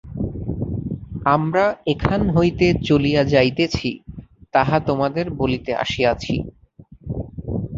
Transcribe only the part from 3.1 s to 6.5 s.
যাইতেছি, তাহা তোমাদের বলিতে আসিয়াছি।